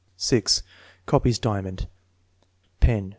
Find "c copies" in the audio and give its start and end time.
0.17-1.37